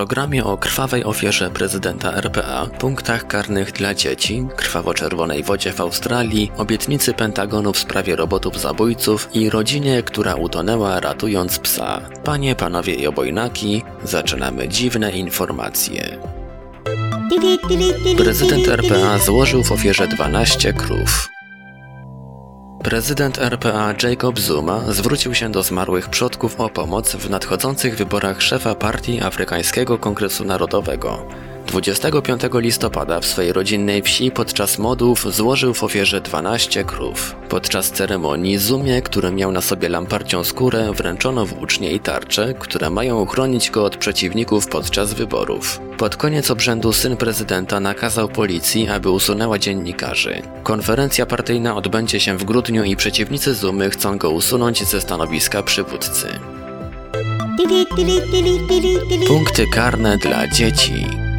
Programie 0.00 0.44
o 0.44 0.56
krwawej 0.56 1.04
ofierze 1.04 1.50
prezydenta 1.50 2.12
RPA, 2.12 2.66
punktach 2.66 3.26
karnych 3.26 3.72
dla 3.72 3.94
dzieci, 3.94 4.46
krwawo-czerwonej 4.56 5.44
wodzie 5.44 5.72
w 5.72 5.80
Australii, 5.80 6.52
obietnicy 6.56 7.14
Pentagonu 7.14 7.72
w 7.72 7.78
sprawie 7.78 8.16
robotów 8.16 8.60
zabójców 8.60 9.28
i 9.34 9.50
rodzinie, 9.50 10.02
która 10.02 10.34
utonęła 10.34 11.00
ratując 11.00 11.58
psa. 11.58 12.00
Panie, 12.24 12.54
panowie 12.54 12.94
i 12.94 13.06
obojnaki, 13.06 13.82
zaczynamy 14.04 14.68
dziwne 14.68 15.10
informacje. 15.10 16.18
Prezydent 18.16 18.68
RPA 18.68 19.18
złożył 19.18 19.64
w 19.64 19.72
ofierze 19.72 20.08
12 20.08 20.72
krów. 20.72 21.39
Prezydent 22.82 23.38
RPA 23.38 23.94
Jacob 24.02 24.38
Zuma 24.38 24.92
zwrócił 24.92 25.34
się 25.34 25.52
do 25.52 25.62
zmarłych 25.62 26.08
przodków 26.08 26.60
o 26.60 26.68
pomoc 26.68 27.16
w 27.16 27.30
nadchodzących 27.30 27.96
wyborach 27.96 28.42
szefa 28.42 28.74
Partii 28.74 29.20
Afrykańskiego 29.20 29.98
Kongresu 29.98 30.44
Narodowego. 30.44 31.26
25 31.70 32.42
listopada 32.54 33.20
w 33.20 33.26
swojej 33.26 33.52
rodzinnej 33.52 34.02
wsi 34.02 34.30
podczas 34.30 34.78
modów 34.78 35.34
złożył 35.34 35.74
w 35.74 35.84
ofierze 35.84 36.20
12 36.20 36.84
krów. 36.84 37.36
Podczas 37.48 37.90
ceremonii 37.90 38.58
Zumie, 38.58 39.02
który 39.02 39.30
miał 39.30 39.52
na 39.52 39.60
sobie 39.60 39.88
lamparcią 39.88 40.44
skórę, 40.44 40.92
wręczono 40.96 41.46
włócznie 41.46 41.92
i 41.92 42.00
tarcze, 42.00 42.54
które 42.58 42.90
mają 42.90 43.20
uchronić 43.20 43.70
go 43.70 43.84
od 43.84 43.96
przeciwników 43.96 44.66
podczas 44.66 45.14
wyborów. 45.14 45.80
Pod 45.98 46.16
koniec 46.16 46.50
obrzędu 46.50 46.92
syn 46.92 47.16
prezydenta 47.16 47.80
nakazał 47.80 48.28
policji, 48.28 48.88
aby 48.88 49.10
usunęła 49.10 49.58
dziennikarzy. 49.58 50.42
Konferencja 50.62 51.26
partyjna 51.26 51.76
odbędzie 51.76 52.20
się 52.20 52.38
w 52.38 52.44
grudniu 52.44 52.84
i 52.84 52.96
przeciwnicy 52.96 53.54
Zumy 53.54 53.90
chcą 53.90 54.18
go 54.18 54.30
usunąć 54.30 54.84
ze 54.84 55.00
stanowiska 55.00 55.62
przywódcy. 55.62 56.28
Punkty 59.28 59.66
karne 59.74 60.18
dla 60.18 60.48
dzieci. 60.48 61.29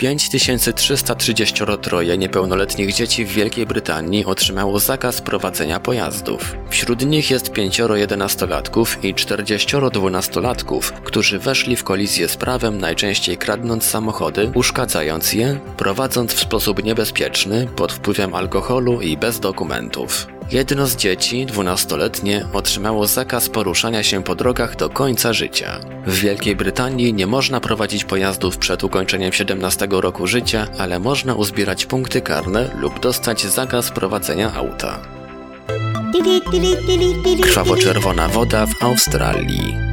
5333 0.00 2.18
niepełnoletnich 2.18 2.92
dzieci 2.92 3.24
w 3.24 3.32
Wielkiej 3.32 3.66
Brytanii 3.66 4.24
otrzymało 4.24 4.78
zakaz 4.78 5.20
prowadzenia 5.20 5.80
pojazdów. 5.80 6.56
Wśród 6.70 7.06
nich 7.06 7.30
jest 7.30 7.52
5 7.52 7.80
jedenastolatków 7.94 9.04
i 9.04 9.14
40 9.14 9.76
dwunastolatków, 9.92 10.92
którzy 10.92 11.38
weszli 11.38 11.76
w 11.76 11.84
kolizję 11.84 12.28
z 12.28 12.36
prawem 12.36 12.78
najczęściej 12.78 13.38
kradnąc 13.38 13.84
samochody, 13.84 14.50
uszkadzając 14.54 15.32
je, 15.32 15.60
prowadząc 15.76 16.34
w 16.34 16.40
sposób 16.40 16.84
niebezpieczny, 16.84 17.66
pod 17.76 17.92
wpływem 17.92 18.34
alkoholu 18.34 19.00
i 19.00 19.16
bez 19.16 19.40
dokumentów. 19.40 20.26
Jedno 20.52 20.86
z 20.86 20.96
dzieci, 20.96 21.46
dwunastoletnie, 21.46 22.46
otrzymało 22.52 23.06
zakaz 23.06 23.48
poruszania 23.48 24.02
się 24.02 24.22
po 24.22 24.34
drogach 24.34 24.76
do 24.76 24.88
końca 24.88 25.32
życia. 25.32 25.80
W 26.06 26.18
Wielkiej 26.18 26.56
Brytanii 26.56 27.14
nie 27.14 27.26
można 27.26 27.60
prowadzić 27.60 28.04
pojazdów 28.04 28.58
przed 28.58 28.84
ukończeniem 28.84 29.32
17 29.32 29.88
roku 29.90 30.26
życia, 30.26 30.66
ale 30.78 30.98
można 30.98 31.34
uzbierać 31.34 31.86
punkty 31.86 32.20
karne 32.20 32.70
lub 32.80 33.00
dostać 33.00 33.42
zakaz 33.46 33.90
prowadzenia 33.90 34.54
auta. 34.54 35.02
Krwawo-czerwona 37.42 38.28
woda 38.28 38.66
w 38.66 38.82
Australii. 38.82 39.89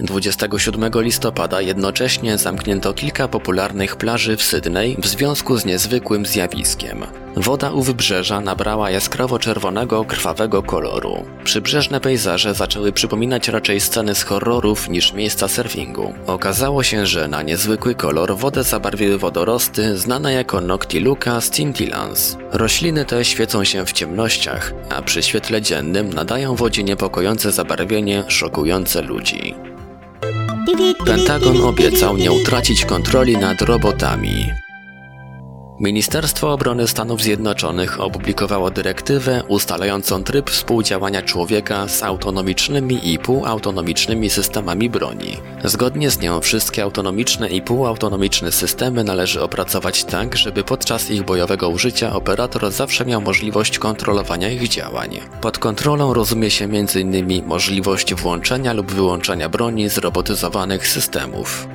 27 0.00 0.90
listopada 0.94 1.60
jednocześnie 1.60 2.38
zamknięto 2.38 2.92
kilka 2.92 3.28
popularnych 3.28 3.96
plaży 3.96 4.36
w 4.36 4.42
Sydney 4.42 4.96
w 4.98 5.06
związku 5.06 5.56
z 5.56 5.64
niezwykłym 5.64 6.26
zjawiskiem. 6.26 7.04
Woda 7.36 7.70
u 7.72 7.82
wybrzeża 7.82 8.40
nabrała 8.40 8.90
jaskrawo-czerwonego, 8.90 10.04
krwawego 10.04 10.62
koloru. 10.62 11.24
Przybrzeżne 11.44 12.00
pejzaże 12.00 12.54
zaczęły 12.54 12.92
przypominać 12.92 13.48
raczej 13.48 13.80
sceny 13.80 14.14
z 14.14 14.22
horrorów 14.22 14.88
niż 14.88 15.12
miejsca 15.12 15.48
surfingu. 15.48 16.14
Okazało 16.26 16.82
się, 16.82 17.06
że 17.06 17.28
na 17.28 17.42
niezwykły 17.42 17.94
kolor 17.94 18.36
wodę 18.36 18.62
zabarwiły 18.62 19.18
wodorosty 19.18 19.98
znane 19.98 20.32
jako 20.32 20.60
Noctiluca 20.60 21.40
scintilans. 21.40 22.36
Rośliny 22.52 23.04
te 23.04 23.24
świecą 23.24 23.64
się 23.64 23.86
w 23.86 23.92
ciemnościach, 23.92 24.72
a 24.90 25.02
przy 25.02 25.22
świetle 25.22 25.62
dziennym 25.62 26.12
nadają 26.12 26.54
wodzie 26.54 26.84
niepokojące 26.84 27.52
zabarwienie 27.52 28.24
szokujące 28.28 29.02
ludzi. 29.02 29.54
Pentagon 31.06 31.60
obiecał 31.60 32.16
nie 32.16 32.32
utracić 32.32 32.84
kontroli 32.84 33.36
nad 33.36 33.62
robotami. 33.62 34.63
Ministerstwo 35.80 36.52
Obrony 36.52 36.88
Stanów 36.88 37.22
Zjednoczonych 37.22 38.00
opublikowało 38.00 38.70
dyrektywę 38.70 39.42
ustalającą 39.48 40.24
tryb 40.24 40.50
współdziałania 40.50 41.22
człowieka 41.22 41.88
z 41.88 42.02
autonomicznymi 42.02 43.12
i 43.12 43.18
półautonomicznymi 43.18 44.30
systemami 44.30 44.90
broni. 44.90 45.36
Zgodnie 45.64 46.10
z 46.10 46.20
nią 46.20 46.40
wszystkie 46.40 46.82
autonomiczne 46.82 47.48
i 47.48 47.62
półautonomiczne 47.62 48.52
systemy 48.52 49.04
należy 49.04 49.42
opracować 49.42 50.04
tak, 50.04 50.36
żeby 50.36 50.64
podczas 50.64 51.10
ich 51.10 51.22
bojowego 51.22 51.68
użycia 51.68 52.12
operator 52.12 52.70
zawsze 52.70 53.04
miał 53.04 53.20
możliwość 53.20 53.78
kontrolowania 53.78 54.50
ich 54.50 54.68
działań. 54.68 55.20
Pod 55.40 55.58
kontrolą 55.58 56.14
rozumie 56.14 56.50
się 56.50 56.64
m.in. 56.64 57.46
możliwość 57.46 58.14
włączenia 58.14 58.72
lub 58.72 58.92
wyłączenia 58.92 59.48
broni 59.48 59.88
zrobotyzowanych 59.88 60.88
systemów. 60.88 61.66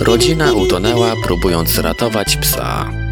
Rodzina 0.00 0.52
utonęła, 0.52 1.14
próbując 1.24 1.78
ratować 1.78 2.36
psa. 2.36 3.07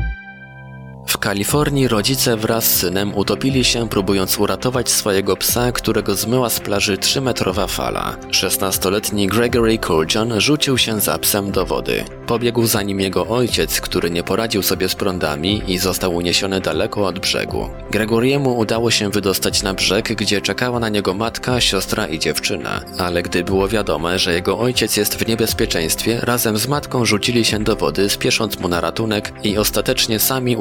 W 1.06 1.19
Kalifornii 1.19 1.89
rodzice 1.89 2.37
wraz 2.37 2.65
z 2.65 2.77
synem 2.77 3.15
utopili 3.15 3.65
się, 3.65 3.89
próbując 3.89 4.39
uratować 4.39 4.91
swojego 4.91 5.37
psa, 5.37 5.72
którego 5.72 6.15
zmyła 6.15 6.50
z 6.50 6.61
plaży 6.61 6.97
3-metrowa 6.97 7.69
fala. 7.69 8.17
16-letni 8.31 9.27
Gregory 9.27 9.78
Kurjan 9.78 10.41
rzucił 10.41 10.78
się 10.78 11.00
za 11.00 11.19
psem 11.19 11.50
do 11.50 11.67
wody. 11.67 12.05
Pobiegł 12.27 12.67
za 12.67 12.83
nim 12.83 13.00
jego 13.00 13.27
ojciec, 13.27 13.81
który 13.81 14.11
nie 14.11 14.22
poradził 14.22 14.62
sobie 14.62 14.89
z 14.89 14.94
prądami 14.94 15.62
i 15.67 15.78
został 15.78 16.15
uniesiony 16.15 16.61
daleko 16.61 17.06
od 17.06 17.19
brzegu. 17.19 17.69
Gregoriemu 17.91 18.59
udało 18.59 18.91
się 18.91 19.11
wydostać 19.11 19.62
na 19.62 19.75
brzeg, 19.75 20.15
gdzie 20.15 20.41
czekała 20.41 20.81
na 20.81 20.88
niego 20.88 21.15
matka, 21.15 21.61
siostra 21.61 22.06
i 22.06 22.19
dziewczyna. 22.19 22.81
Ale 22.99 23.23
gdy 23.23 23.44
było 23.44 23.69
wiadome, 23.69 24.19
że 24.19 24.33
jego 24.33 24.59
ojciec 24.59 24.97
jest 24.97 25.15
w 25.15 25.27
niebezpieczeństwie, 25.27 26.21
razem 26.23 26.59
z 26.59 26.69
matką 26.69 27.05
rzucili 27.05 27.44
się 27.44 27.59
do 27.65 27.77
wody, 27.77 28.11
spiesząc 28.11 28.59
mu 28.59 28.69
na 28.69 28.81
ratunek 28.81 29.33
i 29.43 29.59
ostatecznie 29.59 30.19
sami 30.19 30.56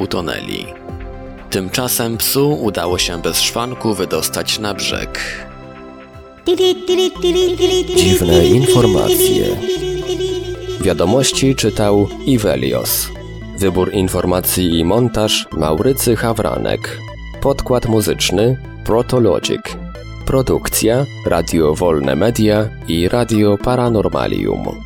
Tymczasem 1.50 2.16
psu 2.16 2.52
udało 2.62 2.98
się 2.98 3.22
bez 3.22 3.40
szwanku 3.40 3.94
wydostać 3.94 4.58
na 4.58 4.74
brzeg. 4.74 5.20
Dziwne 7.96 8.46
informacje. 8.46 9.46
Wiadomości 10.80 11.54
czytał 11.54 12.08
Ivelios. 12.26 13.08
Wybór 13.58 13.92
informacji 13.92 14.78
i 14.78 14.84
montaż 14.84 15.46
Maurycy 15.52 16.16
Hawranek. 16.16 16.98
Podkład 17.40 17.86
muzyczny 17.86 18.58
Protologic. 18.84 19.62
Produkcja 20.26 21.06
Radio 21.26 21.74
Wolne 21.74 22.16
Media 22.16 22.68
i 22.88 23.08
Radio 23.08 23.58
Paranormalium. 23.58 24.85